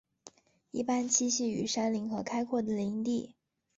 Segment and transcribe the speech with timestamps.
[0.71, 3.35] 一般栖息于山林和开阔的林地。